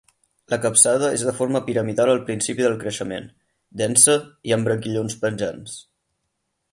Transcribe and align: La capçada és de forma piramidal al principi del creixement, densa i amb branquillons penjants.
La 0.51 0.57
capçada 0.61 1.09
és 1.17 1.25
de 1.27 1.33
forma 1.41 1.61
piramidal 1.67 2.13
al 2.13 2.23
principi 2.31 2.65
del 2.67 2.77
creixement, 2.85 3.29
densa 3.85 4.19
i 4.51 4.57
amb 4.57 4.71
branquillons 4.71 5.19
penjants. 5.27 5.77